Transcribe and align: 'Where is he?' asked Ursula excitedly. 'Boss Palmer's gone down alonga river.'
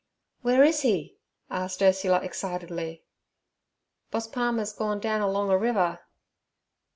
'Where 0.41 0.63
is 0.63 0.81
he?' 0.81 1.19
asked 1.51 1.83
Ursula 1.83 2.21
excitedly. 2.23 3.03
'Boss 4.09 4.25
Palmer's 4.25 4.73
gone 4.73 4.99
down 4.99 5.21
alonga 5.21 5.55
river.' 5.59 5.99